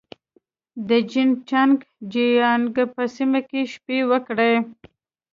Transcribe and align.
د 0.87 0.89
جين 1.09 1.29
چنګ 1.49 1.77
جيانګ 2.13 2.75
په 2.95 3.03
سیمه 3.15 3.39
کې 3.49 3.61
شپې 3.71 3.99
وکړې. 4.11 4.53